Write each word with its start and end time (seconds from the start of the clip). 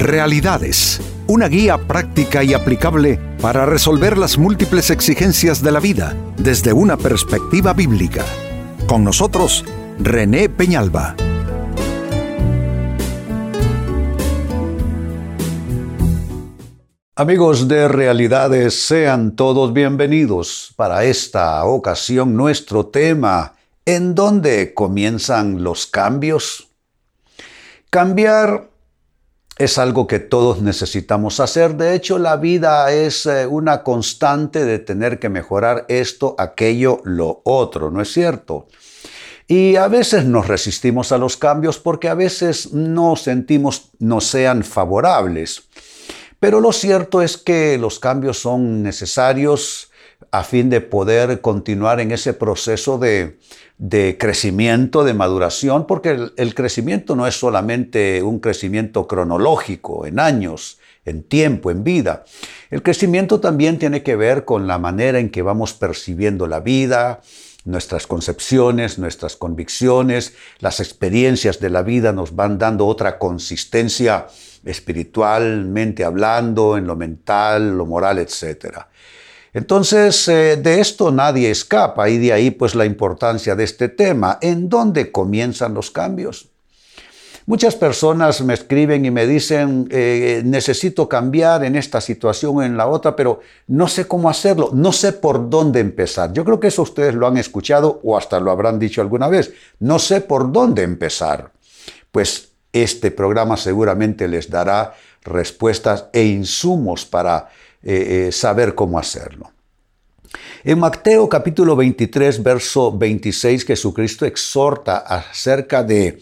Realidades, 0.00 0.98
una 1.26 1.46
guía 1.46 1.76
práctica 1.76 2.42
y 2.42 2.54
aplicable 2.54 3.20
para 3.42 3.66
resolver 3.66 4.16
las 4.16 4.38
múltiples 4.38 4.88
exigencias 4.88 5.62
de 5.62 5.72
la 5.72 5.78
vida 5.78 6.16
desde 6.38 6.72
una 6.72 6.96
perspectiva 6.96 7.74
bíblica. 7.74 8.24
Con 8.86 9.04
nosotros, 9.04 9.62
René 9.98 10.48
Peñalba. 10.48 11.16
Amigos 17.14 17.68
de 17.68 17.86
Realidades, 17.86 18.82
sean 18.82 19.36
todos 19.36 19.74
bienvenidos. 19.74 20.72
Para 20.76 21.04
esta 21.04 21.62
ocasión 21.66 22.34
nuestro 22.38 22.86
tema, 22.86 23.52
¿en 23.84 24.14
dónde 24.14 24.72
comienzan 24.72 25.62
los 25.62 25.86
cambios? 25.86 26.68
Cambiar 27.90 28.69
es 29.60 29.76
algo 29.76 30.06
que 30.06 30.20
todos 30.20 30.62
necesitamos 30.62 31.38
hacer. 31.38 31.76
De 31.76 31.94
hecho, 31.94 32.18
la 32.18 32.36
vida 32.36 32.90
es 32.90 33.26
eh, 33.26 33.46
una 33.46 33.82
constante 33.82 34.64
de 34.64 34.78
tener 34.78 35.18
que 35.18 35.28
mejorar 35.28 35.84
esto, 35.88 36.34
aquello, 36.38 37.02
lo 37.04 37.42
otro, 37.44 37.90
¿no 37.90 38.00
es 38.00 38.10
cierto? 38.10 38.68
Y 39.46 39.76
a 39.76 39.86
veces 39.88 40.24
nos 40.24 40.48
resistimos 40.48 41.12
a 41.12 41.18
los 41.18 41.36
cambios 41.36 41.78
porque 41.78 42.08
a 42.08 42.14
veces 42.14 42.72
no 42.72 43.16
sentimos 43.16 43.90
no 43.98 44.22
sean 44.22 44.64
favorables. 44.64 45.64
Pero 46.38 46.60
lo 46.60 46.72
cierto 46.72 47.20
es 47.20 47.36
que 47.36 47.76
los 47.76 47.98
cambios 47.98 48.38
son 48.38 48.82
necesarios 48.82 49.89
a 50.30 50.44
fin 50.44 50.70
de 50.70 50.80
poder 50.80 51.40
continuar 51.40 52.00
en 52.00 52.12
ese 52.12 52.32
proceso 52.34 52.98
de, 52.98 53.38
crecimiento, 54.18 55.04
de 55.04 55.14
maduración, 55.14 55.86
porque 55.86 56.30
el, 56.36 56.54
crecimiento 56.54 57.16
no 57.16 57.26
es 57.26 57.38
solamente 57.38 58.22
un 58.22 58.38
crecimiento 58.38 59.06
cronológico, 59.06 60.06
en 60.06 60.20
años, 60.20 60.78
en 61.04 61.22
tiempo, 61.22 61.70
en 61.70 61.82
vida. 61.82 62.24
El 62.70 62.82
crecimiento 62.82 63.40
también 63.40 63.78
tiene 63.78 64.02
que 64.02 64.16
ver 64.16 64.44
con 64.44 64.66
la 64.66 64.78
manera 64.78 65.18
en 65.18 65.30
que 65.30 65.42
vamos 65.42 65.72
percibiendo 65.72 66.46
la 66.46 66.60
vida, 66.60 67.20
nuestras 67.64 68.06
concepciones, 68.06 68.98
nuestras 68.98 69.36
convicciones, 69.36 70.34
las 70.60 70.80
experiencias 70.80 71.60
de 71.60 71.70
la 71.70 71.82
vida 71.82 72.12
nos 72.12 72.34
van 72.34 72.58
dando 72.58 72.86
otra 72.86 73.18
consistencia 73.18 74.28
espiritualmente 74.64 76.04
hablando, 76.04 76.76
en 76.76 76.86
lo 76.86 76.96
mental, 76.96 77.76
lo 77.76 77.86
moral, 77.86 78.18
etcétera. 78.18 78.89
Entonces, 79.52 80.28
eh, 80.28 80.56
de 80.56 80.80
esto 80.80 81.10
nadie 81.10 81.50
escapa 81.50 82.08
y 82.08 82.18
de 82.18 82.32
ahí 82.32 82.50
pues 82.50 82.74
la 82.74 82.84
importancia 82.84 83.56
de 83.56 83.64
este 83.64 83.88
tema. 83.88 84.38
¿En 84.40 84.68
dónde 84.68 85.10
comienzan 85.10 85.74
los 85.74 85.90
cambios? 85.90 86.50
Muchas 87.46 87.74
personas 87.74 88.42
me 88.42 88.54
escriben 88.54 89.04
y 89.04 89.10
me 89.10 89.26
dicen, 89.26 89.88
eh, 89.90 90.40
necesito 90.44 91.08
cambiar 91.08 91.64
en 91.64 91.74
esta 91.74 92.00
situación 92.00 92.56
o 92.56 92.62
en 92.62 92.76
la 92.76 92.86
otra, 92.86 93.16
pero 93.16 93.40
no 93.66 93.88
sé 93.88 94.06
cómo 94.06 94.30
hacerlo, 94.30 94.70
no 94.72 94.92
sé 94.92 95.14
por 95.14 95.50
dónde 95.50 95.80
empezar. 95.80 96.32
Yo 96.32 96.44
creo 96.44 96.60
que 96.60 96.68
eso 96.68 96.82
ustedes 96.82 97.14
lo 97.16 97.26
han 97.26 97.38
escuchado 97.38 98.00
o 98.04 98.16
hasta 98.16 98.38
lo 98.38 98.52
habrán 98.52 98.78
dicho 98.78 99.00
alguna 99.00 99.26
vez. 99.26 99.52
No 99.80 99.98
sé 99.98 100.20
por 100.20 100.52
dónde 100.52 100.84
empezar. 100.84 101.50
Pues 102.12 102.50
este 102.72 103.10
programa 103.10 103.56
seguramente 103.56 104.28
les 104.28 104.48
dará 104.48 104.94
respuestas 105.24 106.06
e 106.12 106.22
insumos 106.22 107.04
para 107.04 107.48
eh, 107.82 108.26
eh, 108.28 108.32
saber 108.32 108.74
cómo 108.74 108.98
hacerlo. 108.98 109.52
En 110.64 110.78
Mateo 110.78 111.30
capítulo 111.30 111.74
23, 111.74 112.42
verso 112.42 112.96
26, 112.96 113.64
Jesucristo 113.64 114.26
exhorta 114.26 114.98
acerca 114.98 115.82
de 115.82 116.20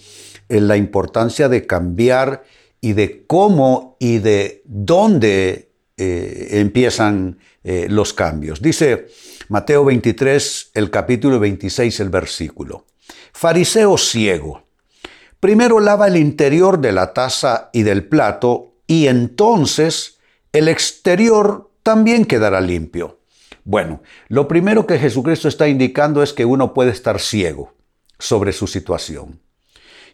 eh, 0.48 0.60
la 0.60 0.76
importancia 0.76 1.48
de 1.48 1.66
cambiar 1.66 2.44
y 2.80 2.92
de 2.92 3.26
cómo 3.26 3.96
y 3.98 4.18
de 4.18 4.62
dónde 4.66 5.66
empiezan 6.00 7.38
los 7.64 8.12
cambios. 8.12 8.62
Dice 8.62 9.08
Mateo 9.48 9.84
23, 9.84 10.70
el 10.74 10.90
capítulo 10.90 11.40
26, 11.40 11.98
el 11.98 12.08
versículo. 12.08 12.84
Fariseo 13.32 13.98
ciego, 13.98 14.62
primero 15.40 15.80
lava 15.80 16.06
el 16.06 16.16
interior 16.16 16.78
de 16.78 16.92
la 16.92 17.12
taza 17.12 17.70
y 17.72 17.82
del 17.82 18.06
plato 18.06 18.76
y 18.86 19.08
entonces 19.08 20.17
el 20.52 20.68
exterior 20.68 21.70
también 21.82 22.24
quedará 22.24 22.60
limpio. 22.60 23.18
Bueno, 23.64 24.02
lo 24.28 24.48
primero 24.48 24.86
que 24.86 24.98
Jesucristo 24.98 25.48
está 25.48 25.68
indicando 25.68 26.22
es 26.22 26.32
que 26.32 26.44
uno 26.44 26.72
puede 26.72 26.90
estar 26.90 27.20
ciego 27.20 27.74
sobre 28.18 28.52
su 28.52 28.66
situación. 28.66 29.40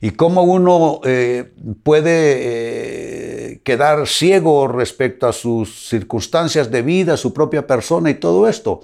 Y 0.01 0.11
cómo 0.11 0.43
uno 0.43 1.01
eh, 1.05 1.53
puede 1.83 3.53
eh, 3.55 3.61
quedar 3.63 4.07
ciego 4.07 4.69
respecto 4.69 5.27
a 5.27 5.33
sus 5.33 5.89
circunstancias 5.89 6.71
de 6.71 6.83
vida, 6.83 7.17
su 7.17 7.33
propia 7.33 7.67
persona 7.67 8.11
y 8.11 8.15
todo 8.15 8.49
esto. 8.49 8.81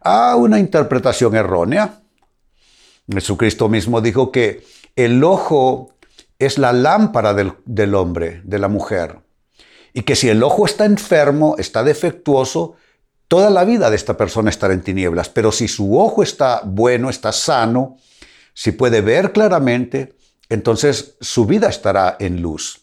A 0.00 0.36
una 0.36 0.58
interpretación 0.58 1.36
errónea. 1.36 2.00
Jesucristo 3.10 3.68
mismo 3.68 4.00
dijo 4.00 4.32
que 4.32 4.64
el 4.96 5.22
ojo 5.22 5.94
es 6.38 6.58
la 6.58 6.72
lámpara 6.72 7.34
del 7.34 7.94
hombre, 7.94 8.42
de 8.44 8.58
la 8.58 8.68
mujer. 8.68 9.20
Y 9.92 10.02
que 10.02 10.16
si 10.16 10.28
el 10.28 10.42
ojo 10.42 10.64
está 10.64 10.84
enfermo, 10.84 11.56
está 11.58 11.82
defectuoso, 11.84 12.76
toda 13.28 13.50
la 13.50 13.64
vida 13.64 13.90
de 13.90 13.96
esta 13.96 14.16
persona 14.16 14.50
estará 14.50 14.74
en 14.74 14.82
tinieblas. 14.82 15.28
Pero 15.28 15.52
si 15.52 15.68
su 15.68 15.98
ojo 15.98 16.22
está 16.22 16.62
bueno, 16.64 17.10
está 17.10 17.32
sano, 17.32 17.96
si 18.54 18.72
puede 18.72 19.00
ver 19.00 19.32
claramente, 19.32 20.14
entonces 20.48 21.16
su 21.20 21.46
vida 21.46 21.68
estará 21.68 22.16
en 22.20 22.42
luz. 22.42 22.82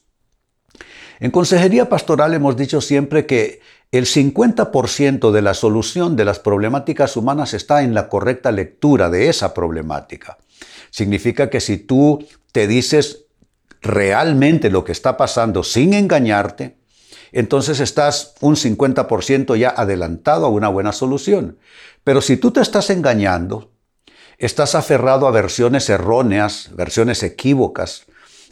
En 1.19 1.31
consejería 1.31 1.89
pastoral 1.89 2.33
hemos 2.33 2.55
dicho 2.55 2.81
siempre 2.81 3.25
que 3.25 3.61
el 3.91 4.05
50% 4.05 5.31
de 5.31 5.41
la 5.41 5.53
solución 5.53 6.15
de 6.15 6.25
las 6.25 6.39
problemáticas 6.39 7.17
humanas 7.17 7.53
está 7.53 7.83
en 7.83 7.93
la 7.93 8.07
correcta 8.07 8.51
lectura 8.51 9.09
de 9.09 9.29
esa 9.29 9.53
problemática. 9.53 10.37
Significa 10.91 11.49
que 11.49 11.59
si 11.59 11.77
tú 11.77 12.25
te 12.51 12.67
dices 12.67 13.25
realmente 13.81 14.69
lo 14.69 14.83
que 14.83 14.91
está 14.91 15.17
pasando 15.17 15.63
sin 15.63 15.93
engañarte, 15.93 16.78
entonces 17.31 17.79
estás 17.79 18.33
un 18.41 18.55
50% 18.55 19.57
ya 19.57 19.69
adelantado 19.69 20.45
a 20.45 20.49
una 20.49 20.69
buena 20.69 20.91
solución. 20.91 21.57
Pero 22.03 22.21
si 22.21 22.37
tú 22.37 22.51
te 22.51 22.61
estás 22.61 22.89
engañando, 22.89 23.71
estás 24.37 24.75
aferrado 24.75 25.27
a 25.27 25.31
versiones 25.31 25.89
erróneas, 25.89 26.71
versiones 26.75 27.23
equívocas, 27.23 28.05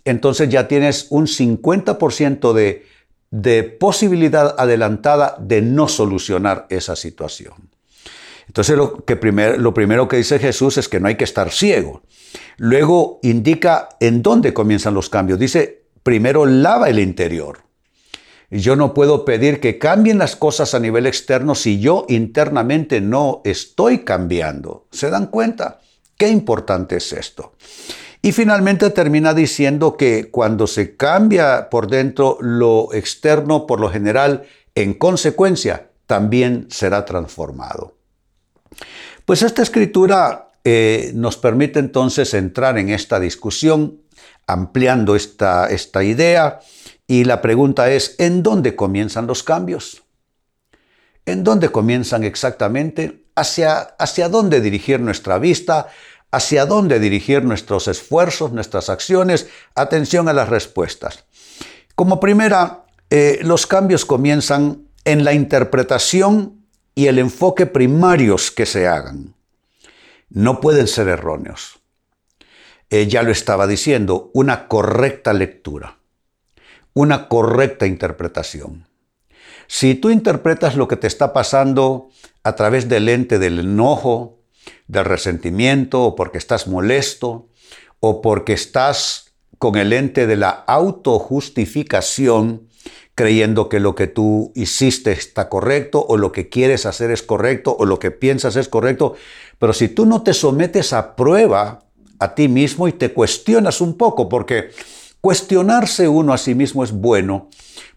entonces 0.05 0.49
ya 0.49 0.67
tienes 0.67 1.07
un 1.09 1.27
50% 1.27 2.53
de, 2.53 2.85
de 3.31 3.63
posibilidad 3.63 4.55
adelantada 4.57 5.35
de 5.39 5.61
no 5.61 5.87
solucionar 5.87 6.65
esa 6.69 6.95
situación. 6.95 7.69
Entonces 8.47 8.77
lo, 8.77 9.03
que 9.05 9.15
lo 9.57 9.73
primero 9.73 10.07
que 10.07 10.17
dice 10.17 10.39
Jesús 10.39 10.77
es 10.77 10.87
que 10.87 10.99
no 10.99 11.07
hay 11.07 11.15
que 11.15 11.25
estar 11.25 11.51
ciego. 11.51 12.01
Luego 12.57 13.19
indica 13.21 13.89
en 13.99 14.21
dónde 14.21 14.53
comienzan 14.53 14.93
los 14.93 15.09
cambios. 15.09 15.37
Dice, 15.37 15.83
primero 16.03 16.45
lava 16.45 16.89
el 16.89 16.99
interior. 16.99 17.66
Yo 18.49 18.77
no 18.77 18.93
puedo 18.93 19.25
pedir 19.25 19.59
que 19.59 19.77
cambien 19.77 20.17
las 20.17 20.37
cosas 20.37 20.73
a 20.73 20.79
nivel 20.79 21.05
externo 21.05 21.53
si 21.53 21.79
yo 21.79 22.05
internamente 22.07 23.01
no 23.01 23.41
estoy 23.43 23.99
cambiando. 23.99 24.87
¿Se 24.91 25.09
dan 25.09 25.27
cuenta? 25.27 25.79
Qué 26.17 26.29
importante 26.29 26.97
es 26.97 27.11
esto. 27.11 27.53
Y 28.21 28.31
finalmente 28.31 28.89
termina 28.89 29.33
diciendo 29.33 29.97
que 29.97 30.31
cuando 30.31 30.65
se 30.65 30.95
cambia 30.95 31.69
por 31.69 31.87
dentro 31.87 32.37
lo 32.39 32.93
externo, 32.93 33.67
por 33.67 33.81
lo 33.81 33.89
general, 33.89 34.43
en 34.75 34.93
consecuencia, 34.93 35.91
también 36.05 36.67
será 36.69 37.03
transformado. 37.03 37.97
Pues 39.25 39.41
esta 39.43 39.61
escritura 39.61 40.51
eh, 40.63 41.11
nos 41.13 41.37
permite 41.37 41.79
entonces 41.79 42.33
entrar 42.33 42.77
en 42.77 42.89
esta 42.89 43.19
discusión, 43.19 44.01
ampliando 44.47 45.15
esta, 45.15 45.67
esta 45.67 46.03
idea 46.03 46.61
y 47.07 47.23
la 47.23 47.41
pregunta 47.41 47.89
es, 47.89 48.15
¿en 48.19 48.43
dónde 48.43 48.75
comienzan 48.75 49.27
los 49.27 49.41
cambios? 49.41 50.03
¿En 51.25 51.43
dónde 51.45 51.69
comienzan 51.69 52.25
exactamente? 52.25 53.23
¿Hacia, 53.33 53.79
hacia 53.79 54.27
dónde 54.27 54.59
dirigir 54.59 54.99
nuestra 54.99 55.39
vista? 55.39 55.87
¿Hacia 56.31 56.65
dónde 56.65 56.99
dirigir 56.99 57.45
nuestros 57.45 57.87
esfuerzos, 57.87 58.51
nuestras 58.51 58.89
acciones? 58.89 59.47
Atención 59.73 60.27
a 60.27 60.33
las 60.33 60.49
respuestas. 60.49 61.23
Como 61.95 62.19
primera, 62.19 62.83
eh, 63.09 63.39
los 63.41 63.67
cambios 63.67 64.03
comienzan 64.03 64.87
en 65.05 65.23
la 65.23 65.31
interpretación 65.31 66.65
y 66.93 67.07
el 67.07 67.19
enfoque 67.19 67.65
primarios 67.67 68.51
que 68.51 68.65
se 68.65 68.85
hagan. 68.85 69.33
No 70.29 70.59
pueden 70.59 70.87
ser 70.87 71.07
erróneos. 71.07 71.79
Eh, 72.89 73.07
ya 73.07 73.23
lo 73.23 73.31
estaba 73.31 73.65
diciendo, 73.65 74.29
una 74.33 74.67
correcta 74.67 75.31
lectura 75.31 75.96
una 76.97 77.27
correcta 77.27 77.85
interpretación. 77.85 78.87
Si 79.67 79.93
tú 79.93 80.09
interpretas 80.09 80.75
lo 80.75 80.87
que 80.87 80.95
te 80.95 81.05
está 81.05 81.31
pasando 81.31 82.09
a 82.41 82.55
través 82.55 82.89
del 82.89 83.05
lente 83.05 83.37
del 83.37 83.59
enojo, 83.59 84.39
del 84.87 85.05
resentimiento, 85.05 86.03
o 86.03 86.15
porque 86.15 86.39
estás 86.39 86.67
molesto, 86.67 87.49
o 87.99 88.23
porque 88.23 88.53
estás 88.53 89.35
con 89.59 89.75
el 89.75 89.93
ente 89.93 90.25
de 90.25 90.37
la 90.37 90.49
autojustificación, 90.49 92.67
creyendo 93.13 93.69
que 93.69 93.79
lo 93.79 93.93
que 93.93 94.07
tú 94.07 94.51
hiciste 94.55 95.11
está 95.11 95.49
correcto 95.49 96.03
o 96.03 96.17
lo 96.17 96.31
que 96.31 96.49
quieres 96.49 96.87
hacer 96.87 97.11
es 97.11 97.21
correcto 97.21 97.75
o 97.77 97.85
lo 97.85 97.99
que 97.99 98.09
piensas 98.09 98.55
es 98.55 98.69
correcto. 98.69 99.13
Pero 99.59 99.73
si 99.73 99.87
tú 99.87 100.07
no 100.07 100.23
te 100.23 100.33
sometes 100.33 100.93
a 100.93 101.15
prueba 101.15 101.83
a 102.17 102.33
ti 102.33 102.47
mismo 102.47 102.87
y 102.87 102.93
te 102.93 103.13
cuestionas 103.13 103.81
un 103.81 103.97
poco, 103.97 104.27
porque 104.27 104.71
cuestionarse 105.27 106.07
uno 106.07 106.31
a 106.31 106.37
sí 106.37 106.55
mismo 106.55 106.85
es 106.85 106.93
bueno, 106.93 107.49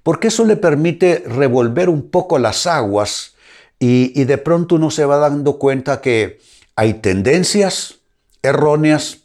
porque 0.03 0.27
eso 0.27 0.45
le 0.45 0.57
permite 0.57 1.23
revolver 1.25 1.89
un 1.89 2.11
poco 2.11 2.41
las 2.41 2.67
aguas 2.67 3.37
y, 3.79 4.25
de 4.25 4.37
pronto 4.37 4.75
uno 4.75 4.91
se 4.91 5.05
va 5.05 5.19
dando 5.19 5.57
cuenta 5.57 6.01
que 6.01 6.41
hay 6.75 6.95
tendencias 6.95 8.01
erróneas, 8.43 9.19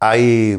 hay 0.00 0.58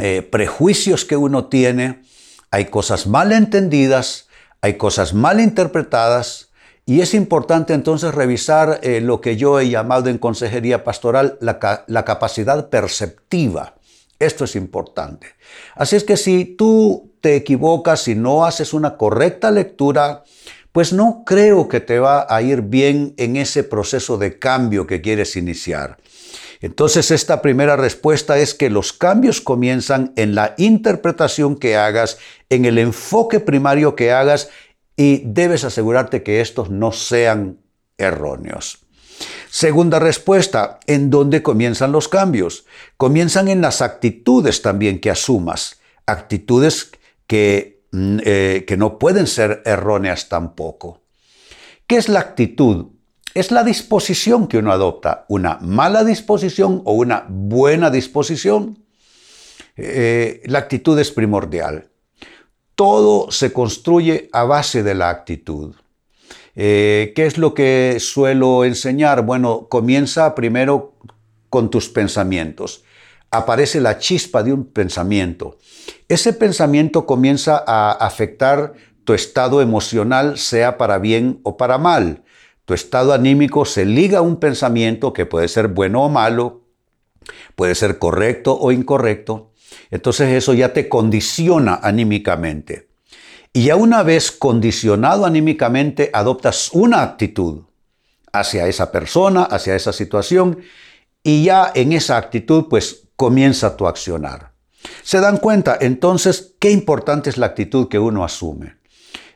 eh, 0.00 0.22
prejuicios 0.22 1.04
que 1.04 1.16
uno 1.16 1.46
tiene, 1.46 2.04
hay 2.52 2.66
cosas 2.66 3.08
mal 3.08 3.32
entendidas, 3.32 4.28
hay 4.60 4.74
cosas 4.74 5.14
mal 5.14 5.40
interpretadas, 5.40 6.50
y 6.86 7.00
es 7.00 7.12
importante 7.14 7.74
entonces 7.74 8.14
revisar 8.14 8.78
eh, 8.84 9.00
lo 9.00 9.20
que 9.20 9.36
yo 9.36 9.58
he 9.58 9.68
llamado 9.68 10.10
en 10.10 10.18
consejería 10.18 10.84
pastoral 10.84 11.38
la, 11.40 11.82
la, 11.88 12.04
capacidad 12.04 12.68
perceptiva. 12.68 13.74
Esto 14.18 14.44
es 14.44 14.56
importante. 14.56 15.26
Así 15.74 15.96
es 15.96 16.04
que 16.04 16.16
si 16.16 16.44
tú 16.44 17.14
te 17.20 17.36
equivocas, 17.36 18.06
y 18.08 18.14
no 18.14 18.44
haces 18.44 18.74
una 18.74 18.96
correcta 18.96 19.50
lectura, 19.50 20.24
pues 20.72 20.92
no 20.92 21.22
creo 21.24 21.68
que 21.68 21.80
te 21.80 21.98
va 21.98 22.26
a 22.28 22.42
ir 22.42 22.62
bien 22.62 23.14
en 23.16 23.36
ese 23.36 23.64
proceso 23.64 24.18
de 24.18 24.38
cambio 24.38 24.86
que 24.86 25.00
quieres 25.00 25.36
iniciar. 25.36 25.98
Entonces 26.60 27.10
esta 27.10 27.42
primera 27.42 27.76
respuesta 27.76 28.38
es 28.38 28.54
que 28.54 28.70
los 28.70 28.92
cambios 28.92 29.40
comienzan 29.40 30.12
en 30.16 30.34
la 30.34 30.54
interpretación 30.58 31.56
que 31.56 31.76
hagas, 31.76 32.18
en 32.48 32.64
el 32.64 32.78
enfoque 32.78 33.40
primario 33.40 33.94
que 33.96 34.12
hagas 34.12 34.48
y 34.96 35.22
debes 35.24 35.64
asegurarte 35.64 36.22
que 36.22 36.40
estos 36.40 36.70
no 36.70 36.92
sean 36.92 37.58
erróneos. 37.98 38.83
Segunda 39.54 40.00
respuesta, 40.00 40.80
¿en 40.88 41.10
dónde 41.10 41.44
comienzan 41.44 41.92
los 41.92 42.08
cambios? 42.08 42.66
Comienzan 42.96 43.46
en 43.46 43.60
las 43.60 43.82
actitudes 43.82 44.62
también 44.62 44.98
que 44.98 45.12
asumas, 45.12 45.78
actitudes 46.06 46.90
que, 47.28 47.84
mm, 47.92 48.18
eh, 48.24 48.64
que 48.66 48.76
no 48.76 48.98
pueden 48.98 49.28
ser 49.28 49.62
erróneas 49.64 50.28
tampoco. 50.28 51.02
¿Qué 51.86 51.94
es 51.94 52.08
la 52.08 52.18
actitud? 52.18 52.86
es 53.34 53.52
la 53.52 53.62
disposición 53.62 54.48
que 54.48 54.58
uno 54.58 54.72
adopta, 54.72 55.24
una 55.28 55.58
mala 55.60 56.02
disposición 56.02 56.82
o 56.84 56.94
una 56.94 57.24
buena 57.28 57.90
disposición. 57.90 58.84
Eh, 59.76 60.42
la 60.46 60.58
actitud 60.58 60.98
es 60.98 61.12
primordial. 61.12 61.90
Todo 62.74 63.30
se 63.30 63.52
construye 63.52 64.28
a 64.32 64.42
base 64.42 64.82
de 64.82 64.94
la 64.96 65.10
actitud. 65.10 65.76
Eh, 66.56 67.12
¿Qué 67.16 67.26
es 67.26 67.38
lo 67.38 67.54
que 67.54 67.96
suelo 67.98 68.64
enseñar? 68.64 69.22
Bueno, 69.22 69.66
comienza 69.68 70.34
primero 70.34 70.94
con 71.50 71.70
tus 71.70 71.88
pensamientos. 71.88 72.84
Aparece 73.30 73.80
la 73.80 73.98
chispa 73.98 74.42
de 74.42 74.52
un 74.52 74.64
pensamiento. 74.64 75.58
Ese 76.08 76.32
pensamiento 76.32 77.06
comienza 77.06 77.62
a 77.66 77.92
afectar 77.92 78.74
tu 79.04 79.14
estado 79.14 79.60
emocional, 79.60 80.38
sea 80.38 80.78
para 80.78 80.98
bien 80.98 81.40
o 81.42 81.56
para 81.56 81.78
mal. 81.78 82.22
Tu 82.64 82.74
estado 82.74 83.12
anímico 83.12 83.64
se 83.64 83.84
liga 83.84 84.18
a 84.18 84.22
un 84.22 84.36
pensamiento 84.36 85.12
que 85.12 85.26
puede 85.26 85.48
ser 85.48 85.68
bueno 85.68 86.04
o 86.04 86.08
malo, 86.08 86.62
puede 87.56 87.74
ser 87.74 87.98
correcto 87.98 88.56
o 88.58 88.72
incorrecto. 88.72 89.50
Entonces 89.90 90.30
eso 90.30 90.54
ya 90.54 90.72
te 90.72 90.88
condiciona 90.88 91.78
anímicamente. 91.82 92.88
Y 93.56 93.66
ya 93.66 93.76
una 93.76 94.02
vez 94.02 94.32
condicionado 94.32 95.24
anímicamente, 95.24 96.10
adoptas 96.12 96.70
una 96.72 97.02
actitud 97.02 97.62
hacia 98.32 98.66
esa 98.66 98.90
persona, 98.90 99.44
hacia 99.44 99.76
esa 99.76 99.92
situación, 99.92 100.58
y 101.22 101.44
ya 101.44 101.70
en 101.72 101.92
esa 101.92 102.16
actitud 102.16 102.64
pues 102.68 103.04
comienza 103.14 103.76
tu 103.76 103.86
accionar. 103.86 104.54
¿Se 105.04 105.20
dan 105.20 105.36
cuenta 105.36 105.78
entonces 105.80 106.56
qué 106.58 106.72
importante 106.72 107.30
es 107.30 107.38
la 107.38 107.46
actitud 107.46 107.86
que 107.86 108.00
uno 108.00 108.24
asume? 108.24 108.74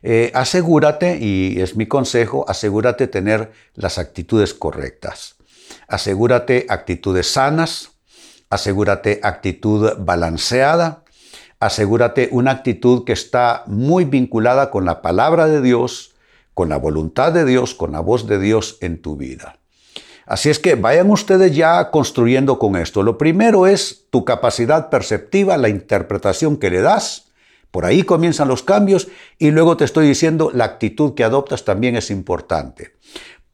Eh, 0.03 0.32
asegúrate, 0.35 1.17
y 1.20 1.61
es 1.61 1.76
mi 1.76 1.87
consejo, 1.87 2.44
asegúrate 2.49 3.06
tener 3.06 3.53
las 3.75 3.99
actitudes 3.99 4.53
correctas. 4.53 5.37
Asegúrate 5.87 6.67
actitudes 6.69 7.31
sanas, 7.31 7.91
asegúrate 8.50 9.20
actitud 9.23 9.93
balanceada, 9.99 11.05
asegúrate 11.60 12.28
una 12.32 12.52
actitud 12.52 13.05
que 13.05 13.12
está 13.12 13.64
muy 13.66 14.05
vinculada 14.05 14.70
con 14.70 14.84
la 14.84 15.02
palabra 15.02 15.46
de 15.46 15.60
Dios, 15.60 16.14
con 16.55 16.69
la 16.69 16.76
voluntad 16.76 17.32
de 17.32 17.44
Dios, 17.44 17.75
con 17.75 17.93
la 17.93 18.00
voz 18.00 18.26
de 18.26 18.38
Dios 18.38 18.78
en 18.81 19.00
tu 19.00 19.16
vida. 19.16 19.58
Así 20.26 20.50
es 20.50 20.58
que 20.58 20.75
vayan 20.75 21.10
ustedes 21.10 21.56
ya 21.56 21.90
construyendo 21.90 22.58
con 22.58 22.76
esto. 22.76 23.02
Lo 23.02 23.16
primero 23.16 23.66
es 23.66 24.05
tu 24.10 24.25
capacidad 24.25 24.90
perceptiva, 24.90 25.56
la 25.56 25.70
interpretación 25.70 26.58
que 26.58 26.70
le 26.70 26.82
das 26.82 27.28
por 27.70 27.84
ahí 27.84 28.02
comienzan 28.02 28.49
los 28.49 28.62
cambios 28.62 29.08
y 29.38 29.50
luego 29.50 29.76
te 29.76 29.84
estoy 29.84 30.06
diciendo, 30.08 30.50
la 30.55 30.64
actitud 30.64 31.14
que 31.14 31.25
adoptas 31.25 31.64
también 31.64 31.96
es 31.96 32.10
importante. 32.10 32.93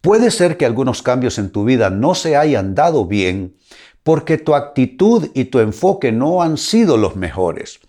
Puede 0.01 0.31
ser 0.31 0.57
que 0.57 0.67
algunos 0.67 1.03
cambios 1.03 1.39
en 1.39 1.51
tu 1.51 1.65
vida 1.65 1.91
no 1.91 2.15
se 2.15 2.37
hayan 2.37 2.75
dado 2.75 3.07
bien 3.07 3.57
porque 4.03 4.39
tu 4.39 4.55
actitud 4.55 5.31
y 5.35 5.47
tu 5.47 5.59
enfoque 5.61 6.13
no 6.13 6.43
han 6.43 6.59
sido 6.59 6.97
los 6.97 7.17
mejores. 7.17 7.81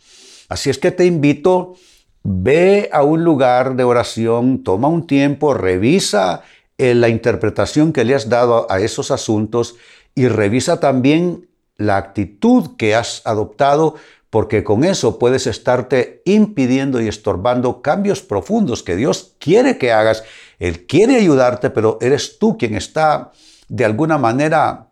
Así 0.50 0.70
es 0.70 0.78
que 0.78 0.92
te 0.92 1.06
invito, 1.06 1.76
ve 2.24 2.90
a 2.92 3.04
un 3.04 3.24
lugar 3.24 3.76
de 3.76 3.84
oración, 3.84 4.64
toma 4.64 4.88
un 4.88 5.08
tiempo, 5.08 5.54
revisa 5.54 6.44
eh, 6.78 6.94
la 6.94 7.10
interpretación 7.10 7.94
que 7.94 8.04
le 8.04 8.16
has 8.16 8.30
dado 8.30 8.68
a 8.70 8.80
esos 8.80 9.12
asuntos 9.12 9.76
y 10.14 10.28
revisa 10.28 10.80
también 10.80 11.48
la 11.78 11.98
actitud 11.98 12.76
que 12.78 12.96
has 12.96 13.22
adoptado 13.26 13.96
porque 14.36 14.66
con 14.66 14.84
eso 14.84 15.18
puedes 15.18 15.48
estarte 15.48 16.22
impidiendo 16.26 17.00
y 17.00 17.08
estorbando 17.08 17.82
cambios 17.82 18.22
profundos 18.22 18.84
que 18.84 18.98
Dios 18.98 19.36
quiere 19.40 19.78
que 19.78 19.94
hagas. 19.94 20.26
Él 20.60 20.86
quiere 20.88 21.16
ayudarte, 21.16 21.70
pero 21.70 21.98
eres 22.02 22.38
tú 22.38 22.58
quien 22.58 22.76
está 22.76 23.32
de 23.70 23.86
alguna 23.86 24.18
manera 24.18 24.90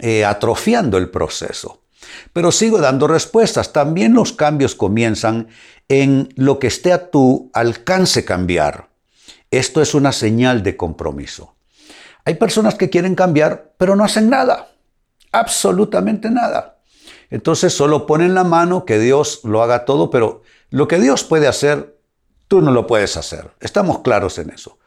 eh, 0.00 0.26
atrofiando 0.26 0.98
el 0.98 1.08
proceso. 1.08 1.83
Pero 2.32 2.52
sigo 2.52 2.78
dando 2.78 3.06
respuestas. 3.06 3.72
También 3.72 4.14
los 4.14 4.32
cambios 4.32 4.74
comienzan 4.74 5.48
en 5.88 6.28
lo 6.36 6.58
que 6.58 6.66
esté 6.66 6.92
a 6.92 7.10
tu 7.10 7.50
alcance 7.52 8.24
cambiar. 8.24 8.88
Esto 9.50 9.80
es 9.80 9.94
una 9.94 10.12
señal 10.12 10.62
de 10.62 10.76
compromiso. 10.76 11.54
Hay 12.24 12.34
personas 12.34 12.74
que 12.74 12.90
quieren 12.90 13.14
cambiar, 13.14 13.74
pero 13.76 13.96
no 13.96 14.04
hacen 14.04 14.30
nada. 14.30 14.68
Absolutamente 15.30 16.30
nada. 16.30 16.78
Entonces 17.30 17.74
solo 17.74 18.06
ponen 18.06 18.34
la 18.34 18.44
mano, 18.44 18.84
que 18.84 18.98
Dios 18.98 19.40
lo 19.44 19.62
haga 19.62 19.84
todo, 19.84 20.10
pero 20.10 20.42
lo 20.70 20.88
que 20.88 20.98
Dios 20.98 21.24
puede 21.24 21.46
hacer, 21.46 21.98
tú 22.48 22.60
no 22.60 22.70
lo 22.70 22.86
puedes 22.86 23.16
hacer. 23.16 23.50
Estamos 23.60 24.00
claros 24.00 24.38
en 24.38 24.50
eso. 24.50 24.78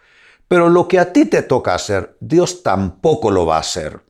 Pero 0.47 0.69
lo 0.69 0.87
que 0.87 0.99
a 0.99 1.11
ti 1.11 1.25
te 1.25 1.43
toca 1.43 1.75
hacer, 1.75 2.15
Dios 2.19 2.63
tampoco 2.63 3.31
lo 3.31 3.45
va 3.45 3.57
a 3.57 3.61
hacer. 3.61 4.01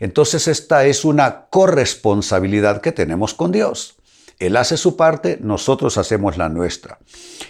Entonces 0.00 0.48
esta 0.48 0.86
es 0.86 1.04
una 1.04 1.46
corresponsabilidad 1.46 2.80
que 2.80 2.90
tenemos 2.90 3.34
con 3.34 3.52
Dios. 3.52 3.96
Él 4.38 4.56
hace 4.56 4.78
su 4.78 4.96
parte, 4.96 5.38
nosotros 5.42 5.98
hacemos 5.98 6.38
la 6.38 6.48
nuestra. 6.48 6.98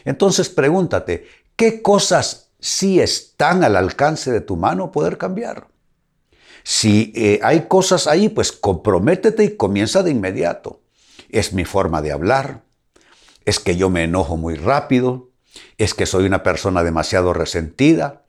Entonces 0.05 0.49
pregúntate, 0.49 1.27
¿qué 1.57 1.81
cosas 1.81 2.51
sí 2.59 3.01
están 3.01 3.63
al 3.63 3.77
alcance 3.77 4.33
de 4.33 4.41
tu 4.41 4.57
mano 4.57 4.91
poder 4.91 5.17
cambiar? 5.17 5.69
Si 6.65 7.13
eh, 7.15 7.41
hay 7.43 7.63
cosas 7.69 8.07
ahí, 8.07 8.29
pues 8.29 8.53
comprométete 8.53 9.45
y 9.45 9.57
comienza 9.57 10.03
de 10.03 10.11
inmediato. 10.11 10.83
Es 11.31 11.53
mi 11.53 11.65
forma 11.65 12.03
de 12.03 12.13
hablar, 12.13 12.65
es 13.45 13.61
que 13.61 13.77
yo 13.77 13.89
me 13.89 14.05
enojo 14.05 14.37
muy 14.37 14.57
rápido, 14.57 15.31
es 15.79 15.95
que 15.95 16.07
soy 16.07 16.27
una 16.27 16.43
persona 16.43 16.83
demasiado 16.83 17.33
resentida, 17.33 18.25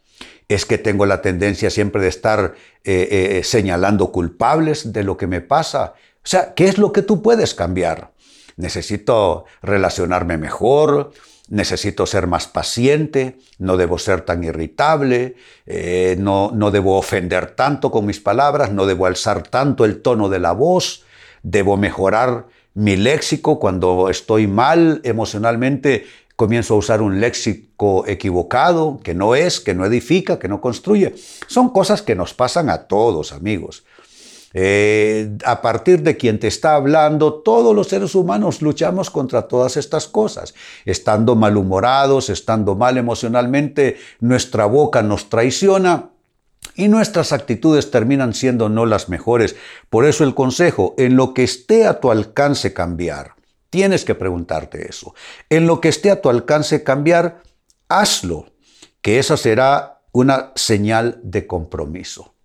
es 0.53 0.65
que 0.65 0.77
tengo 0.77 1.05
la 1.05 1.21
tendencia 1.21 1.69
siempre 1.69 2.01
de 2.01 2.07
estar 2.09 2.55
eh, 2.83 3.37
eh, 3.39 3.43
señalando 3.43 4.11
culpables 4.11 4.91
de 4.91 5.03
lo 5.03 5.17
que 5.17 5.27
me 5.27 5.41
pasa. 5.41 5.93
O 6.17 6.27
sea, 6.27 6.53
¿qué 6.53 6.65
es 6.65 6.77
lo 6.77 6.91
que 6.91 7.01
tú 7.01 7.21
puedes 7.21 7.53
cambiar? 7.53 8.11
Necesito 8.57 9.45
relacionarme 9.61 10.37
mejor, 10.37 11.11
necesito 11.47 12.05
ser 12.05 12.27
más 12.27 12.47
paciente, 12.47 13.37
no 13.59 13.77
debo 13.77 13.97
ser 13.97 14.21
tan 14.21 14.43
irritable, 14.43 15.35
eh, 15.65 16.15
no, 16.19 16.51
no 16.53 16.71
debo 16.71 16.97
ofender 16.97 17.51
tanto 17.51 17.91
con 17.91 18.05
mis 18.05 18.19
palabras, 18.19 18.71
no 18.71 18.85
debo 18.85 19.05
alzar 19.05 19.43
tanto 19.43 19.83
el 19.85 20.01
tono 20.01 20.29
de 20.29 20.39
la 20.39 20.53
voz, 20.53 21.03
debo 21.43 21.77
mejorar 21.77 22.47
mi 22.73 22.95
léxico 22.95 23.59
cuando 23.59 24.09
estoy 24.09 24.47
mal 24.47 25.01
emocionalmente. 25.03 26.05
Comienzo 26.41 26.73
a 26.73 26.77
usar 26.77 27.03
un 27.03 27.21
léxico 27.21 28.03
equivocado, 28.07 28.99
que 29.03 29.13
no 29.13 29.35
es, 29.35 29.59
que 29.59 29.75
no 29.75 29.85
edifica, 29.85 30.39
que 30.39 30.47
no 30.47 30.59
construye. 30.59 31.13
Son 31.45 31.69
cosas 31.69 32.01
que 32.01 32.15
nos 32.15 32.33
pasan 32.33 32.67
a 32.71 32.87
todos, 32.87 33.31
amigos. 33.31 33.83
eh, 34.55 35.37
a 35.45 35.61
partir 35.61 36.01
de 36.01 36.17
quien 36.17 36.39
te 36.39 36.47
está 36.47 36.73
hablando, 36.73 37.43
todos 37.43 37.75
los 37.75 37.89
seres 37.89 38.15
humanos 38.15 38.63
luchamos 38.63 39.11
contra 39.11 39.43
todas 39.43 39.77
estas 39.77 40.07
cosas. 40.07 40.55
Estando 40.83 41.35
malhumorados, 41.35 42.31
estando 42.31 42.73
mal 42.73 42.97
emocionalmente, 42.97 43.97
nuestra 44.19 44.65
boca 44.65 45.03
nos 45.03 45.29
traiciona 45.29 46.09
y 46.73 46.87
nuestras 46.87 47.33
actitudes 47.33 47.91
terminan 47.91 48.33
siendo 48.33 48.67
no 48.67 48.87
las 48.87 49.09
mejores. 49.09 49.55
Por 49.91 50.07
eso 50.07 50.23
el 50.23 50.33
consejo, 50.33 50.95
en 50.97 51.17
lo 51.17 51.35
que 51.35 51.43
esté 51.43 51.85
a 51.85 51.99
tu 51.99 52.09
alcance 52.09 52.73
cambiar, 52.73 53.35
tienes 53.71 54.05
que 54.05 54.13
preguntarte 54.13 54.87
eso. 54.87 55.15
En 55.49 55.65
lo 55.65 55.81
que 55.81 55.89
esté 55.89 56.11
a 56.11 56.21
tu 56.21 56.29
alcance 56.29 56.83
cambiar, 56.83 57.41
hazlo, 57.89 58.51
que 59.01 59.17
esa 59.17 59.37
será 59.37 60.01
una 60.11 60.51
señal 60.55 61.19
de 61.23 61.47
compromiso. 61.47 62.35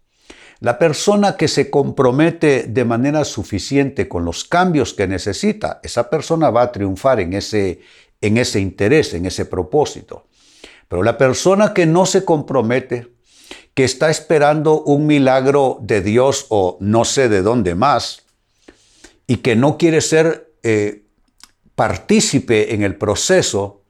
La 0.61 0.79
persona 0.79 1.37
que 1.37 1.49
se 1.49 1.69
compromete 1.69 2.63
de 2.63 2.85
manera 2.87 3.25
suficiente 3.25 4.09
con 4.09 4.25
los 4.25 4.45
cambios 4.45 4.95
que 4.95 5.07
necesita, 5.07 5.81
esa 5.83 6.09
persona 6.09 6.49
va 6.49 6.63
a 6.63 6.73
triunfar 6.73 7.21
en 7.21 7.35
ese, 7.35 7.81
en 8.23 8.39
ese 8.39 8.61
interés, 8.61 9.13
en 9.13 9.27
ese 9.27 9.45
propósito. 9.45 10.29
Pero 10.89 11.03
la 11.03 11.19
persona 11.19 11.75
que 11.75 11.85
no 11.85 12.07
se 12.07 12.25
compromete, 12.25 13.09
que 13.75 13.85
está 13.85 14.09
esperando 14.09 14.81
un 14.83 15.07
milagro 15.07 15.79
de 15.83 16.01
Dios 16.01 16.47
o 16.49 16.79
no 16.81 17.05
sé 17.05 17.29
de 17.29 17.43
dónde 17.43 17.75
más, 17.75 18.23
y 19.27 19.39
que 19.39 19.57
no 19.57 19.77
quiere 19.77 20.01
ser 20.01 20.55
eh, 20.63 21.06
partícipe 21.77 22.75
en 22.75 22.83
el 22.83 22.97
proceso, 22.97 23.83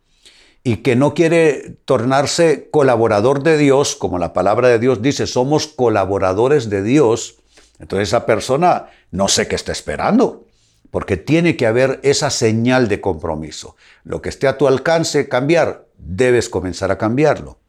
y 0.63 0.79
que 0.79 0.97
no 0.97 1.15
quiere 1.15 1.79
tornarse 1.85 2.69
colaborador 2.73 3.45
de 3.45 3.57
Dios, 3.57 3.95
como 3.95 4.19
la 4.19 4.33
palabra 4.33 4.67
de 4.69 4.81
Dios 4.81 5.01
dice, 5.01 5.29
somos 5.29 5.69
colaboradores 5.69 6.69
de 6.69 6.83
Dios, 6.83 7.37
entonces 7.79 8.09
esa 8.09 8.27
persona 8.27 8.87
no 9.13 9.29
sé 9.29 9.47
qué 9.47 9.55
está 9.55 9.71
esperando, 9.71 10.45
porque 10.91 11.17
tiene 11.17 11.57
que 11.57 11.69
haber 11.69 12.01
esa 12.03 12.31
señal 12.31 12.89
de 12.89 13.01
compromiso. 13.01 13.77
Lo 14.03 14.21
que 14.21 14.29
esté 14.29 14.49
a 14.49 14.59
tu 14.59 14.67
alcance 14.67 15.29
cambiar, 15.29 15.87
debes 15.99 16.49
comenzar 16.49 16.91
a 16.91 16.99
cambiarlo. 16.99 17.61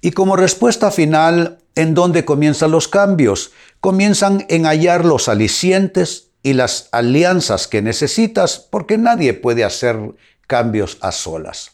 Y 0.00 0.12
como 0.12 0.36
respuesta 0.36 0.92
final, 0.92 1.58
¿en 1.74 1.94
dónde 1.94 2.24
comienzan 2.24 2.70
los 2.70 2.86
cambios? 2.86 3.50
Comienzan 3.80 4.46
en 4.48 4.66
hallar 4.66 5.04
los 5.04 5.28
alicientes 5.28 6.25
y 6.46 6.52
las 6.52 6.88
alianzas 6.92 7.66
que 7.66 7.82
necesitas, 7.82 8.60
porque 8.60 8.98
nadie 8.98 9.34
puede 9.34 9.64
hacer 9.64 9.98
cambios 10.46 10.96
a 11.00 11.10
solas. 11.10 11.72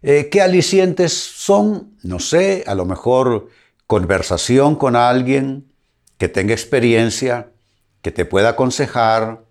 Eh, 0.00 0.30
¿Qué 0.30 0.40
alicientes 0.40 1.12
son? 1.12 1.98
No 2.02 2.18
sé, 2.18 2.64
a 2.66 2.74
lo 2.74 2.86
mejor 2.86 3.50
conversación 3.86 4.76
con 4.76 4.96
alguien 4.96 5.70
que 6.16 6.28
tenga 6.28 6.54
experiencia, 6.54 7.50
que 8.00 8.10
te 8.12 8.24
pueda 8.24 8.48
aconsejar, 8.48 9.44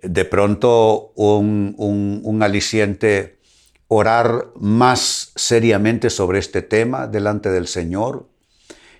de 0.00 0.24
pronto 0.24 1.10
un, 1.16 1.74
un, 1.76 2.42
aliciente 2.44 3.40
orar 3.88 4.52
más 4.54 5.32
seriamente 5.34 6.10
sobre 6.10 6.38
este 6.38 6.62
tema 6.62 7.08
delante 7.08 7.50
del 7.50 7.66
Señor. 7.66 8.28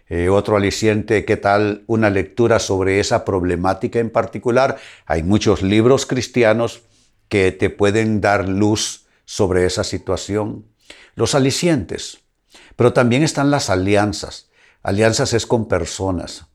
Eh, 0.08 0.28
otro 0.28 0.56
aliciente, 0.56 1.24
¿qué 1.24 1.36
tal 1.36 1.84
una 1.86 2.10
lectura 2.10 2.58
sobre 2.58 3.00
esa 3.00 3.24
problemática 3.24 3.98
en 3.98 4.10
particular? 4.10 4.76
Hay 5.06 5.22
muchos 5.22 5.62
libros 5.62 6.04
cristianos 6.04 6.82
que 7.28 7.52
te 7.52 7.70
pueden 7.70 8.20
dar 8.20 8.48
luz 8.48 9.06
sobre 9.24 9.64
esa 9.64 9.82
situación. 9.82 10.66
Los 11.14 11.34
alicientes, 11.34 12.18
pero 12.76 12.92
también 12.92 13.22
están 13.22 13.50
las 13.50 13.70
alianzas. 13.70 14.50
Alianzas 14.82 15.32
es 15.32 15.46
con 15.46 15.68
personas. 15.68 16.46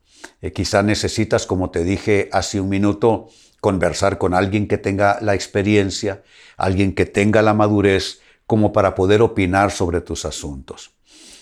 Eh, 0.41 0.53
quizá 0.53 0.83
necesitas, 0.83 1.47
como 1.47 1.71
te 1.71 1.83
dije 1.83 2.29
hace 2.31 2.61
un 2.61 2.69
minuto, 2.69 3.29
conversar 3.61 4.19
con 4.19 4.35
alguien 4.35 4.67
que 4.67 4.77
tenga 4.77 5.17
la 5.21 5.33
experiencia, 5.33 6.23
alguien 6.55 6.93
que 6.93 7.05
tenga 7.05 7.41
la 7.41 7.55
madurez, 7.55 8.21
como 8.45 8.71
para 8.73 8.95
poder 8.95 9.21
opinar 9.21 9.71
sobre 9.71 10.01
tus 10.01 10.25
asuntos. 10.25 10.91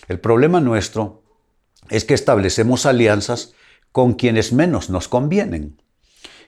El 0.08 0.20
problema 0.20 0.60
nuestro 0.60 1.27
es 1.90 2.04
que 2.04 2.14
establecemos 2.14 2.86
alianzas 2.86 3.54
con 3.92 4.14
quienes 4.14 4.52
menos 4.52 4.90
nos 4.90 5.08
convienen. 5.08 5.80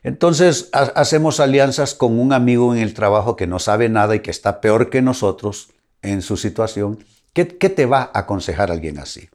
Entonces 0.03 0.71
hacemos 0.73 1.41
alianzas 1.41 1.95
con 1.95 2.19
un 2.19 2.33
amigo 2.33 2.75
en 2.75 2.81
el 2.81 2.95
trabajo 2.95 3.37
que 3.37 3.47
no 3.47 3.59
sabe 3.59 3.89
nada 3.89 4.15
y 4.15 4.21
que 4.21 4.31
está 4.31 4.61
peor 4.61 4.89
que 4.89 5.03
nosotros 5.03 5.71
en 6.03 6.23
su 6.23 6.37
situación. 6.37 7.05
¿Qué, 7.33 7.45
te 7.45 7.87
va 7.87 8.11
a 8.13 8.21
aconsejar 8.21 8.71
alguien 8.71 8.99
así? 8.99 9.29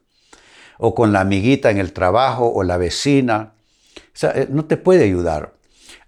O 0.78 0.94
con 0.94 1.12
la 1.12 1.20
amiguita 1.20 1.70
en 1.70 1.78
el 1.78 1.92
trabajo 1.92 2.52
o 2.52 2.62
la 2.62 2.76
vecina. 2.76 3.54
O 3.96 4.00
sea, 4.12 4.32
eh, 4.32 4.48
no 4.50 4.64
te 4.64 4.76
puede 4.76 5.04
ayudar. 5.04 5.54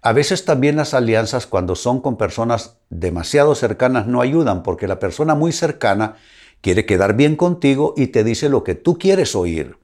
A 0.01 0.13
veces 0.13 0.45
también 0.45 0.75
las 0.75 0.93
alianzas 0.93 1.47
cuando 1.47 1.75
son 1.75 2.01
con 2.01 2.17
personas 2.17 2.77
demasiado 2.89 3.55
cercanas 3.55 4.07
no 4.07 4.21
ayudan 4.21 4.63
porque 4.63 4.87
la 4.87 4.99
persona 4.99 5.35
muy 5.35 5.51
cercana 5.51 6.15
quiere 6.61 6.85
quedar 6.85 7.15
bien 7.15 7.35
contigo 7.35 7.93
y 7.97 8.07
te 8.07 8.23
dice 8.23 8.49
lo 8.49 8.63
que 8.63 8.75
tú 8.75 8.97
quieres 8.97 9.35
oír. 9.35 9.77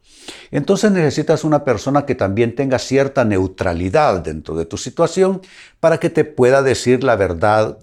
Entonces 0.52 0.92
necesitas 0.92 1.44
una 1.44 1.64
persona 1.64 2.06
que 2.06 2.16
también 2.16 2.56
tenga 2.56 2.80
cierta 2.80 3.26
neutralidad 3.26 4.22
dentro 4.22 4.56
de 4.56 4.66
tu 4.66 4.78
situación 4.78 5.42
para 5.80 6.00
que 6.00 6.10
te 6.10 6.26
pueda 6.26 6.62
decir 6.62 7.04
la 7.04 7.16
verdad 7.16 7.78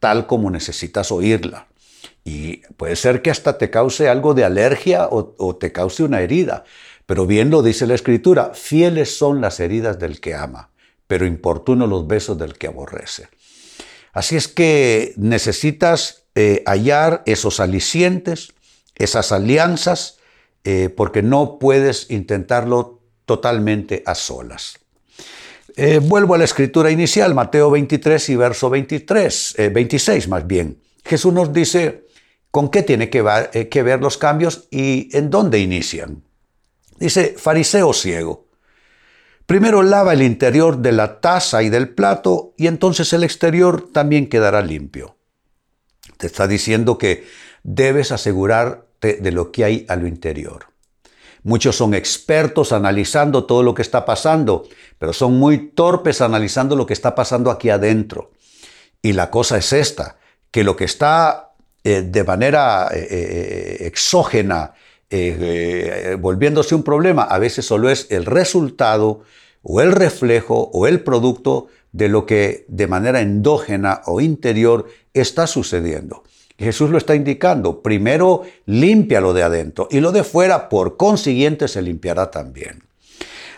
tal 0.00 0.26
como 0.26 0.50
necesitas 0.50 1.10
oírla. 1.10 1.66
Y 2.24 2.58
puede 2.76 2.96
ser 2.96 3.22
que 3.22 3.30
hasta 3.30 3.56
te 3.56 3.70
cause 3.70 4.08
algo 4.08 4.34
de 4.34 4.44
alergia 4.44 5.08
o, 5.10 5.56
te 5.56 5.72
cause 5.72 6.02
una 6.02 6.20
herida. 6.20 6.64
Pero 7.06 7.26
bien 7.26 7.48
lo 7.48 7.62
dice 7.62 7.86
la 7.86 7.94
Escritura, 7.94 8.52
fieles 8.52 9.16
son 9.16 9.40
las 9.40 9.60
heridas 9.60 9.98
del 9.98 10.20
que 10.20 10.34
ama, 10.34 10.68
pero 11.06 11.24
importuno 11.24 11.86
los 11.86 12.06
besos 12.06 12.36
del 12.36 12.58
que 12.58 12.66
aborrece. 12.66 13.28
Así 14.12 14.36
es 14.36 14.46
que 14.46 15.14
necesitas 15.16 16.24
eh, 16.34 16.62
hallar 16.66 17.22
esos 17.24 17.60
alicientes, 17.60 18.52
esas 18.94 19.32
alianzas, 19.32 20.17
eh, 20.70 20.90
porque 20.90 21.22
no 21.22 21.58
puedes 21.58 22.10
intentarlo 22.10 23.00
totalmente 23.24 24.02
a 24.04 24.14
solas. 24.14 24.78
Eh, 25.76 25.98
vuelvo 25.98 26.34
a 26.34 26.38
la 26.38 26.44
escritura 26.44 26.90
inicial, 26.90 27.34
Mateo 27.34 27.70
23 27.70 28.28
y 28.28 28.36
verso 28.36 28.68
23, 28.68 29.54
26 29.72 30.24
eh, 30.26 30.28
más 30.28 30.46
bien. 30.46 30.78
Jesús 31.06 31.32
nos 31.32 31.54
dice 31.54 32.04
con 32.50 32.68
qué 32.68 32.82
tiene 32.82 33.08
que 33.08 33.22
ver, 33.22 33.70
que 33.70 33.82
ver 33.82 34.02
los 34.02 34.18
cambios 34.18 34.68
y 34.70 35.08
en 35.16 35.30
dónde 35.30 35.58
inician. 35.58 36.22
Dice, 36.98 37.34
fariseo 37.38 37.94
ciego. 37.94 38.48
Primero 39.46 39.82
lava 39.82 40.12
el 40.12 40.20
interior 40.20 40.76
de 40.76 40.92
la 40.92 41.22
taza 41.22 41.62
y 41.62 41.70
del 41.70 41.94
plato 41.94 42.52
y 42.58 42.66
entonces 42.66 43.10
el 43.14 43.24
exterior 43.24 43.88
también 43.90 44.28
quedará 44.28 44.60
limpio. 44.60 45.16
Te 46.18 46.26
está 46.26 46.46
diciendo 46.46 46.98
que 46.98 47.26
debes 47.62 48.12
asegurar 48.12 48.87
de 49.00 49.32
lo 49.32 49.52
que 49.52 49.64
hay 49.64 49.86
a 49.88 49.96
lo 49.96 50.06
interior. 50.06 50.66
Muchos 51.42 51.76
son 51.76 51.94
expertos 51.94 52.72
analizando 52.72 53.44
todo 53.44 53.62
lo 53.62 53.74
que 53.74 53.82
está 53.82 54.04
pasando, 54.04 54.66
pero 54.98 55.12
son 55.12 55.38
muy 55.38 55.70
torpes 55.70 56.20
analizando 56.20 56.76
lo 56.76 56.86
que 56.86 56.92
está 56.92 57.14
pasando 57.14 57.50
aquí 57.50 57.70
adentro. 57.70 58.32
Y 59.00 59.12
la 59.12 59.30
cosa 59.30 59.56
es 59.58 59.72
esta, 59.72 60.18
que 60.50 60.64
lo 60.64 60.76
que 60.76 60.84
está 60.84 61.52
eh, 61.84 62.02
de 62.02 62.24
manera 62.24 62.88
eh, 62.92 63.06
eh, 63.10 63.86
exógena, 63.86 64.74
volviéndose 66.18 66.74
un 66.74 66.82
problema, 66.82 67.22
a 67.22 67.38
veces 67.38 67.64
solo 67.64 67.88
es 67.88 68.08
el 68.10 68.26
resultado 68.26 69.22
o 69.62 69.80
el 69.80 69.92
reflejo 69.92 70.70
o 70.74 70.86
el 70.86 71.00
producto 71.00 71.68
de 71.92 72.08
lo 72.10 72.26
que 72.26 72.66
de 72.68 72.86
manera 72.88 73.22
endógena 73.22 74.02
o 74.04 74.20
interior 74.20 74.86
está 75.14 75.46
sucediendo. 75.46 76.24
Jesús 76.58 76.90
lo 76.90 76.98
está 76.98 77.14
indicando. 77.14 77.82
Primero 77.82 78.42
limpia 78.66 79.20
lo 79.20 79.32
de 79.32 79.44
adentro 79.44 79.88
y 79.90 80.00
lo 80.00 80.12
de 80.12 80.24
fuera, 80.24 80.68
por 80.68 80.96
consiguiente, 80.96 81.68
se 81.68 81.82
limpiará 81.82 82.30
también. 82.30 82.82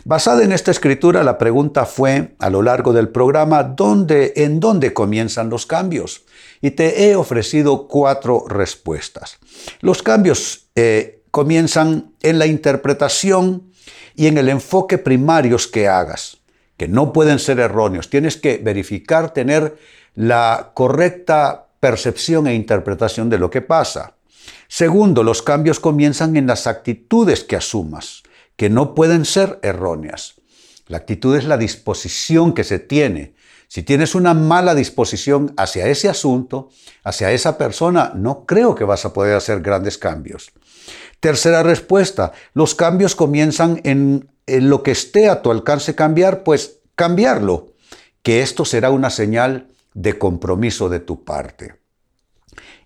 Basada 0.05 0.45
en 0.45 0.53
esta 0.53 0.71
escritura, 0.71 1.23
la 1.23 1.37
pregunta 1.37 1.85
fue 1.85 2.35
a 2.39 2.49
lo 2.49 2.63
largo 2.63 2.93
del 2.93 3.11
programa, 3.11 3.63
¿dónde, 3.63 4.33
¿en 4.37 4.59
dónde 4.59 4.95
comienzan 4.95 5.51
los 5.51 5.67
cambios? 5.67 6.25
Y 6.63 6.71
te 6.71 7.05
he 7.05 7.17
ofrecido 7.17 7.87
cuatro 7.87 8.45
respuestas. 8.49 9.39
Los 9.81 10.03
cambios 10.03 10.69
eh, 10.75 11.23
comienzan 11.31 12.13
en 12.23 12.39
la 12.39 12.47
interpretación 12.47 13.71
y 14.15 14.27
en 14.27 14.39
el 14.39 14.49
enfoque 14.49 14.99
primarios 14.99 15.67
que 15.67 15.87
hagas, 15.87 16.39
que 16.77 16.89
no 16.89 17.13
pueden 17.13 17.39
ser 17.39 17.61
erróneos. 17.61 18.09
Tienes 18.09 18.37
que 18.37 18.59
verificar, 18.59 19.33
tener 19.33 19.77
la 20.15 20.73
correcta 20.75 21.67
percepción 21.81 22.47
e 22.47 22.55
interpretación 22.55 23.31
de 23.31 23.39
lo 23.39 23.51
que 23.51 23.63
pasa. 23.63 24.17
Segundo, 24.69 25.23
los 25.23 25.43
cambios 25.43 25.81
comienzan 25.81 26.37
en 26.37 26.47
las 26.47 26.67
actitudes 26.67 27.43
que 27.45 27.57
asumas, 27.57 28.23
que 28.57 28.71
no 28.71 28.95
pueden 28.95 29.25
ser 29.25 29.59
erróneas. 29.63 30.35
La 30.87 30.99
actitud 30.99 31.37
es 31.37 31.45
la 31.45 31.57
disposición 31.57 32.53
que 32.53 32.65
se 32.65 32.79
tiene. 32.79 33.35
Si 33.69 33.83
tienes 33.83 34.15
una 34.15 34.35
mala 34.35 34.75
disposición 34.75 35.55
hacia 35.57 35.89
ese 35.89 36.09
asunto, 36.09 36.71
hacia 37.05 37.33
esa 37.33 37.57
persona, 37.57 38.13
no 38.15 38.45
creo 38.45 38.75
que 38.75 38.85
vas 38.85 39.05
a 39.05 39.13
poder 39.13 39.37
hacer 39.37 39.61
grandes 39.61 39.99
cambios. 39.99 40.53
Tercera 41.21 41.63
respuesta, 41.63 42.33
los 42.55 42.75
cambios 42.75 43.15
comienzan 43.15 43.81
en 43.85 44.31
en 44.51 44.69
lo 44.69 44.83
que 44.83 44.91
esté 44.91 45.29
a 45.29 45.43
tu 45.43 45.51
alcance 45.51 45.95
cambiar, 45.95 46.43
pues 46.43 46.81
cambiarlo, 46.97 47.73
que 48.23 48.43
esto 48.43 48.65
será 48.65 48.91
una 48.91 49.11
señal 49.11 49.69
de 49.95 50.19
compromiso 50.19 50.89
de 50.89 51.01
tu 51.01 51.25
parte. 51.25 51.75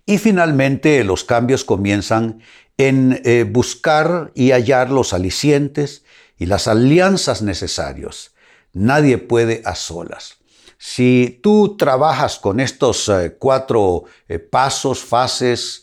Y 0.05 0.17
finalmente 0.19 1.03
los 1.03 1.23
cambios 1.23 1.63
comienzan 1.63 2.41
en 2.77 3.21
eh, 3.23 3.45
buscar 3.49 4.31
y 4.35 4.51
hallar 4.51 4.91
los 4.91 5.13
alicientes 5.13 6.03
y 6.37 6.45
las 6.45 6.67
alianzas 6.67 7.41
necesarios. 7.41 8.33
Nadie 8.73 9.17
puede 9.17 9.61
a 9.65 9.75
solas. 9.75 10.37
Si 10.77 11.39
tú 11.41 11.77
trabajas 11.77 12.37
con 12.37 12.59
estos 12.59 13.07
eh, 13.09 13.35
cuatro 13.39 14.03
eh, 14.27 14.39
pasos, 14.39 14.99
fases, 15.03 15.81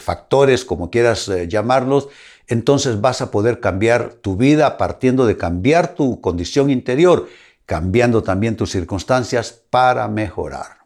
factores, 0.00 0.64
como 0.64 0.90
quieras 0.90 1.30
llamarlos, 1.46 2.08
entonces 2.48 3.00
vas 3.00 3.20
a 3.20 3.30
poder 3.30 3.60
cambiar 3.60 4.14
tu 4.14 4.36
vida 4.36 4.76
partiendo 4.76 5.24
de 5.24 5.36
cambiar 5.36 5.94
tu 5.94 6.20
condición 6.20 6.68
interior, 6.68 7.28
cambiando 7.70 8.24
también 8.24 8.56
tus 8.56 8.72
circunstancias 8.72 9.62
para 9.70 10.08
mejorar. 10.08 10.78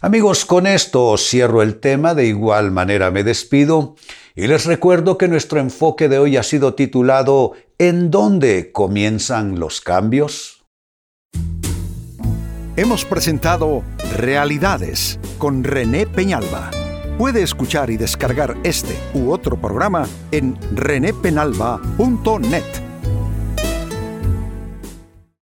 Amigos, 0.00 0.44
con 0.44 0.66
esto 0.66 1.16
cierro 1.16 1.62
el 1.62 1.78
tema, 1.78 2.16
de 2.16 2.26
igual 2.26 2.72
manera 2.72 3.12
me 3.12 3.22
despido 3.22 3.94
y 4.34 4.48
les 4.48 4.66
recuerdo 4.66 5.16
que 5.18 5.28
nuestro 5.28 5.60
enfoque 5.60 6.08
de 6.08 6.18
hoy 6.18 6.36
ha 6.36 6.42
sido 6.42 6.74
titulado 6.74 7.52
¿En 7.78 8.10
dónde 8.10 8.72
comienzan 8.72 9.60
los 9.60 9.80
cambios? 9.80 10.64
Hemos 12.74 13.04
presentado 13.04 13.84
Realidades 14.16 15.20
con 15.38 15.62
René 15.62 16.08
Peñalba. 16.08 16.72
Puede 17.18 17.42
escuchar 17.42 17.90
y 17.90 17.96
descargar 17.96 18.56
este 18.64 18.96
u 19.14 19.30
otro 19.30 19.60
programa 19.60 20.08
en 20.32 20.58
renépenalba.net. 20.74 22.83